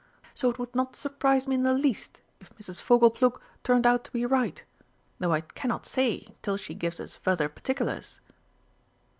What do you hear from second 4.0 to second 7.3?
to be right, though I cannot say till she gives us